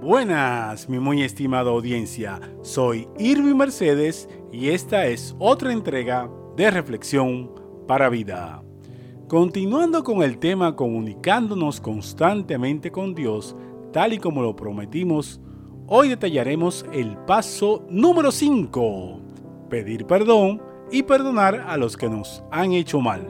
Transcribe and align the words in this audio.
Buenas, 0.00 0.88
mi 0.88 1.00
muy 1.00 1.22
estimada 1.22 1.70
audiencia. 1.70 2.40
Soy 2.62 3.08
Irving 3.18 3.56
Mercedes 3.56 4.28
y 4.52 4.68
esta 4.68 5.06
es 5.06 5.34
otra 5.40 5.72
entrega 5.72 6.30
de 6.56 6.70
Reflexión 6.70 7.50
para 7.88 8.08
Vida. 8.08 8.62
Continuando 9.26 10.04
con 10.04 10.22
el 10.22 10.38
tema 10.38 10.76
comunicándonos 10.76 11.80
constantemente 11.80 12.92
con 12.92 13.12
Dios, 13.16 13.56
tal 13.92 14.12
y 14.12 14.18
como 14.18 14.40
lo 14.40 14.54
prometimos, 14.54 15.40
hoy 15.88 16.10
detallaremos 16.10 16.86
el 16.92 17.16
paso 17.16 17.84
número 17.90 18.30
5, 18.30 19.20
pedir 19.68 20.06
perdón 20.06 20.62
y 20.92 21.02
perdonar 21.02 21.64
a 21.66 21.76
los 21.76 21.96
que 21.96 22.08
nos 22.08 22.44
han 22.52 22.72
hecho 22.72 23.00
mal. 23.00 23.26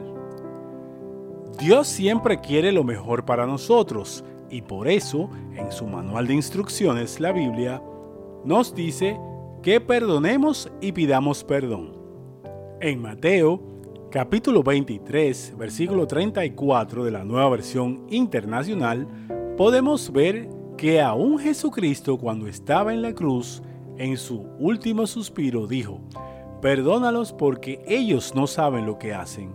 Dios 1.57 1.87
siempre 1.87 2.39
quiere 2.39 2.71
lo 2.71 2.83
mejor 2.83 3.25
para 3.25 3.47
nosotros 3.47 4.23
y 4.49 4.61
por 4.61 4.87
eso 4.87 5.29
en 5.55 5.71
su 5.71 5.85
manual 5.87 6.27
de 6.27 6.33
instrucciones, 6.33 7.19
la 7.19 7.31
Biblia, 7.31 7.81
nos 8.45 8.73
dice 8.73 9.19
que 9.61 9.81
perdonemos 9.81 10.71
y 10.81 10.91
pidamos 10.91 11.43
perdón. 11.43 11.97
En 12.81 13.01
Mateo 13.01 13.61
capítulo 14.09 14.63
23, 14.63 15.55
versículo 15.57 16.07
34 16.07 17.03
de 17.03 17.11
la 17.11 17.23
nueva 17.23 17.49
versión 17.49 18.05
internacional, 18.09 19.07
podemos 19.55 20.11
ver 20.11 20.49
que 20.77 21.01
aún 21.01 21.37
Jesucristo 21.37 22.17
cuando 22.17 22.47
estaba 22.47 22.93
en 22.93 23.01
la 23.01 23.13
cruz, 23.13 23.61
en 23.97 24.17
su 24.17 24.47
último 24.57 25.05
suspiro, 25.05 25.67
dijo, 25.67 25.99
perdónalos 26.61 27.33
porque 27.33 27.83
ellos 27.85 28.33
no 28.33 28.47
saben 28.47 28.85
lo 28.85 28.97
que 28.97 29.13
hacen. 29.13 29.53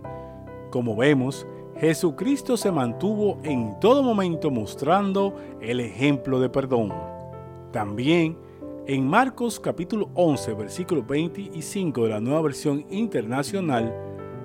Como 0.69 0.95
vemos, 0.95 1.47
Jesucristo 1.77 2.55
se 2.55 2.71
mantuvo 2.71 3.37
en 3.43 3.77
todo 3.81 4.01
momento 4.01 4.49
mostrando 4.49 5.35
el 5.59 5.81
ejemplo 5.81 6.39
de 6.39 6.49
perdón. 6.49 6.93
También 7.73 8.37
en 8.87 9.05
Marcos 9.05 9.59
capítulo 9.59 10.09
11 10.13 10.53
versículo 10.53 11.03
25 11.03 12.03
de 12.03 12.09
la 12.09 12.21
nueva 12.21 12.43
versión 12.43 12.85
internacional 12.89 13.93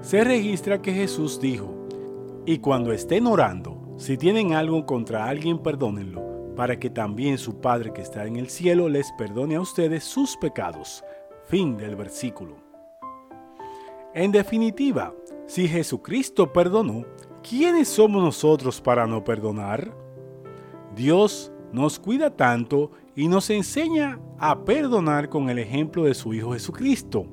se 0.00 0.24
registra 0.24 0.82
que 0.82 0.92
Jesús 0.92 1.40
dijo, 1.40 1.72
y 2.46 2.58
cuando 2.58 2.92
estén 2.92 3.28
orando, 3.28 3.94
si 3.96 4.16
tienen 4.16 4.54
algo 4.54 4.84
contra 4.84 5.26
alguien, 5.26 5.58
perdónenlo, 5.58 6.54
para 6.56 6.80
que 6.80 6.90
también 6.90 7.38
su 7.38 7.60
Padre 7.60 7.92
que 7.92 8.00
está 8.00 8.26
en 8.26 8.36
el 8.36 8.48
cielo 8.48 8.88
les 8.88 9.12
perdone 9.12 9.54
a 9.54 9.60
ustedes 9.60 10.02
sus 10.02 10.36
pecados. 10.36 11.04
Fin 11.44 11.76
del 11.76 11.94
versículo. 11.94 12.56
En 14.14 14.32
definitiva, 14.32 15.14
si 15.50 15.66
Jesucristo 15.66 16.52
perdonó, 16.52 17.04
¿quiénes 17.42 17.88
somos 17.88 18.22
nosotros 18.22 18.80
para 18.80 19.04
no 19.08 19.24
perdonar? 19.24 19.92
Dios 20.94 21.50
nos 21.72 21.98
cuida 21.98 22.30
tanto 22.36 22.92
y 23.16 23.26
nos 23.26 23.50
enseña 23.50 24.20
a 24.38 24.64
perdonar 24.64 25.28
con 25.28 25.50
el 25.50 25.58
ejemplo 25.58 26.04
de 26.04 26.14
su 26.14 26.32
Hijo 26.34 26.52
Jesucristo, 26.52 27.26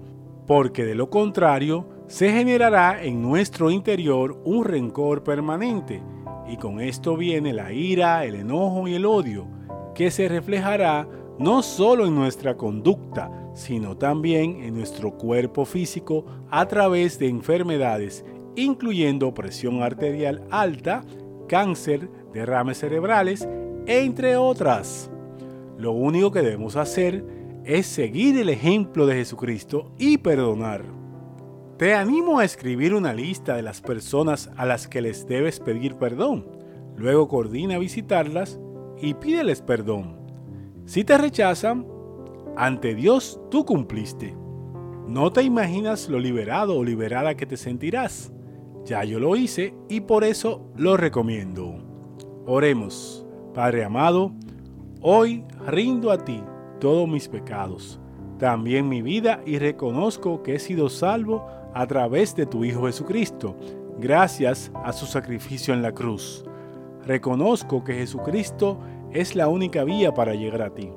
porque 0.48 0.84
de 0.84 0.96
lo 0.96 1.12
contrario 1.12 1.88
se 2.08 2.32
generará 2.32 3.04
en 3.04 3.22
nuestro 3.22 3.70
interior 3.70 4.42
un 4.46 4.66
rencor 4.66 5.24
permanente, 5.24 6.02
y 6.48 6.58
con 6.58 6.81
esto 6.81 7.18
viene 7.18 7.54
la 7.54 7.72
ira, 7.72 8.26
el 8.26 8.34
enojo 8.34 8.88
y 8.88 8.96
el 8.96 9.06
odio, 9.06 9.46
que 9.94 10.09
se 10.09 10.28
reflejará 10.28 11.08
no 11.38 11.62
solo 11.62 12.08
en 12.08 12.16
nuestra 12.16 12.58
conducta, 12.58 13.47
sino 13.58 13.97
también 13.97 14.63
en 14.63 14.75
nuestro 14.75 15.17
cuerpo 15.17 15.66
físico 15.66 16.25
a 16.52 16.67
través 16.67 17.17
de 17.17 17.27
enfermedades, 17.27 18.23
incluyendo 18.55 19.33
presión 19.33 19.81
arterial 19.81 20.44
alta, 20.52 21.03
cáncer, 21.50 22.08
derrames 22.33 22.78
cerebrales, 22.78 23.50
entre 23.88 24.38
otras. 24.38 25.09
Lo 25.75 25.91
único 25.91 26.31
que 26.31 26.44
debemos 26.44 26.75
hacer 26.75 27.25
es 27.66 27.88
seguir 27.88 28.38
el 28.38 28.50
ejemplo 28.50 29.07
de 29.07 29.16
Jesucristo 29.16 29.91
y 29.97 30.19
perdonar. 30.19 30.84
Te 31.79 31.96
animo 31.96 32.38
a 32.38 32.46
escribir 32.46 32.94
una 32.94 33.13
lista 33.16 33.56
de 33.56 33.63
las 33.63 33.81
personas 33.81 34.51
a 34.56 34.67
las 34.67 34.88
que 34.88 35.01
les 35.01 35.28
debes 35.28 35.59
pedir 35.59 35.96
perdón. 35.96 36.46
Luego 36.96 37.28
coordina 37.28 37.79
visitarlas 37.79 38.59
y 39.01 39.16
pídeles 39.16 39.63
perdón. 39.63 40.16
Si 40.85 41.03
te 41.03 41.17
rechazan, 41.17 41.97
ante 42.57 42.95
Dios 42.95 43.40
tú 43.51 43.66
cumpliste. 43.66 44.35
No 45.07 45.31
te 45.31 45.44
imaginas 45.44 46.09
lo 46.09 46.19
liberado 46.19 46.75
o 46.75 46.84
liberada 46.84 47.35
que 47.35 47.45
te 47.45 47.56
sentirás. 47.56 48.34
Ya 48.84 49.03
yo 49.03 49.19
lo 49.19 49.35
hice 49.35 49.73
y 49.88 50.01
por 50.01 50.23
eso 50.23 50.69
lo 50.75 50.97
recomiendo. 50.97 51.75
Oremos. 52.46 53.25
Padre 53.53 53.84
amado, 53.84 54.31
hoy 55.01 55.44
rindo 55.66 56.12
a 56.12 56.23
ti 56.23 56.44
todos 56.79 57.07
mis 57.07 57.28
pecados, 57.28 58.00
también 58.38 58.88
mi 58.88 59.01
vida 59.01 59.41
y 59.46 59.57
reconozco 59.57 60.44
que 60.44 60.56
he 60.56 60.59
sido 60.59 60.90
salvo 60.90 61.47
a 61.73 61.88
través 61.88 62.35
de 62.35 62.46
tu 62.46 62.63
Hijo 62.63 62.85
Jesucristo, 62.85 63.56
gracias 64.00 64.72
a 64.84 64.94
su 64.94 65.07
sacrificio 65.07 65.73
en 65.73 65.81
la 65.81 65.91
cruz. 65.91 66.46
Reconozco 67.03 67.84
que 67.84 67.96
Jesucristo 67.96 68.78
es 69.12 69.35
la 69.35 69.47
única 69.47 69.84
vía 69.84 70.13
para 70.13 70.35
llegar 70.35 70.62
a 70.62 70.73
ti. 70.73 70.91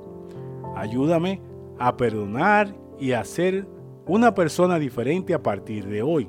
Ayúdame 0.77 1.41
a 1.81 1.97
perdonar 1.97 2.73
y 3.01 3.11
a 3.13 3.25
ser 3.25 3.67
una 4.07 4.35
persona 4.35 4.79
diferente 4.79 5.35
a 5.35 5.43
partir 5.43 5.89
de 5.89 6.03
hoy. 6.03 6.29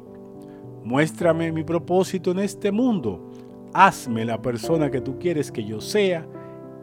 Muéstrame 0.83 1.51
mi 1.51 1.63
propósito 1.63 2.31
en 2.31 2.39
este 2.39 2.71
mundo. 2.71 3.29
Hazme 3.73 4.25
la 4.25 4.41
persona 4.41 4.89
que 4.89 5.01
tú 5.01 5.19
quieres 5.19 5.51
que 5.51 5.63
yo 5.63 5.79
sea. 5.79 6.25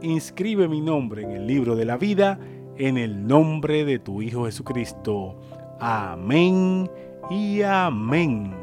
Inscribe 0.02 0.68
mi 0.68 0.80
nombre 0.80 1.22
en 1.22 1.32
el 1.32 1.46
libro 1.46 1.74
de 1.74 1.84
la 1.84 1.96
vida 1.96 2.38
en 2.78 2.96
el 2.96 3.26
nombre 3.26 3.84
de 3.84 3.98
tu 3.98 4.22
Hijo 4.22 4.46
Jesucristo. 4.46 5.36
Amén 5.80 6.88
y 7.28 7.62
amén. 7.62 8.54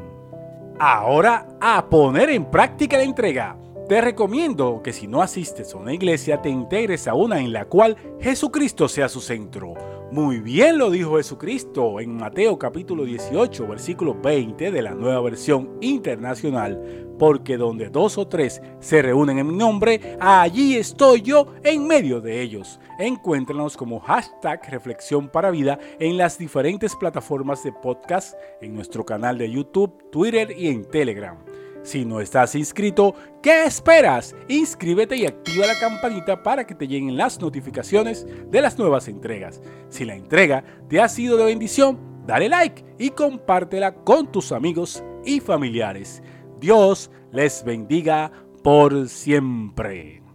Ahora 0.78 1.46
a 1.60 1.88
poner 1.88 2.30
en 2.30 2.50
práctica 2.50 2.96
la 2.96 3.04
entrega. 3.04 3.56
Te 3.88 4.00
recomiendo 4.00 4.82
que 4.82 4.92
si 4.92 5.06
no 5.06 5.22
asistes 5.22 5.72
a 5.72 5.78
una 5.78 5.92
iglesia 5.92 6.42
te 6.42 6.48
integres 6.48 7.06
a 7.06 7.14
una 7.14 7.40
en 7.40 7.52
la 7.52 7.66
cual 7.66 7.96
Jesucristo 8.20 8.88
sea 8.88 9.08
su 9.08 9.20
centro. 9.20 9.74
Muy 10.12 10.38
bien 10.38 10.78
lo 10.78 10.88
dijo 10.90 11.16
Jesucristo 11.16 11.98
en 11.98 12.16
Mateo 12.16 12.56
capítulo 12.56 13.04
18 13.04 13.66
versículo 13.66 14.14
20 14.14 14.70
de 14.70 14.80
la 14.80 14.94
nueva 14.94 15.20
versión 15.20 15.76
internacional, 15.80 16.80
porque 17.18 17.56
donde 17.56 17.90
dos 17.90 18.16
o 18.16 18.28
tres 18.28 18.62
se 18.78 19.02
reúnen 19.02 19.40
en 19.40 19.48
mi 19.48 19.56
nombre, 19.56 20.16
allí 20.20 20.76
estoy 20.76 21.22
yo 21.22 21.48
en 21.64 21.88
medio 21.88 22.20
de 22.20 22.40
ellos. 22.40 22.78
Encuéntranos 23.00 23.76
como 23.76 23.98
hashtag 23.98 24.70
Reflexión 24.70 25.28
para 25.28 25.50
Vida 25.50 25.80
en 25.98 26.16
las 26.16 26.38
diferentes 26.38 26.94
plataformas 26.94 27.64
de 27.64 27.72
podcast, 27.72 28.34
en 28.62 28.74
nuestro 28.74 29.04
canal 29.04 29.36
de 29.38 29.50
YouTube, 29.50 30.08
Twitter 30.12 30.54
y 30.56 30.68
en 30.68 30.84
Telegram. 30.84 31.36
Si 31.86 32.04
no 32.04 32.20
estás 32.20 32.56
inscrito, 32.56 33.14
¿qué 33.40 33.62
esperas? 33.62 34.34
Inscríbete 34.48 35.16
y 35.18 35.24
activa 35.24 35.68
la 35.68 35.78
campanita 35.78 36.42
para 36.42 36.66
que 36.66 36.74
te 36.74 36.88
lleguen 36.88 37.16
las 37.16 37.40
notificaciones 37.40 38.26
de 38.50 38.60
las 38.60 38.76
nuevas 38.76 39.06
entregas. 39.06 39.62
Si 39.88 40.04
la 40.04 40.16
entrega 40.16 40.64
te 40.88 41.00
ha 41.00 41.08
sido 41.08 41.36
de 41.36 41.44
bendición, 41.44 42.24
dale 42.26 42.48
like 42.48 42.84
y 42.98 43.10
compártela 43.10 43.94
con 43.94 44.32
tus 44.32 44.50
amigos 44.50 45.04
y 45.24 45.38
familiares. 45.38 46.24
Dios 46.58 47.12
les 47.30 47.62
bendiga 47.62 48.32
por 48.64 49.08
siempre. 49.08 50.25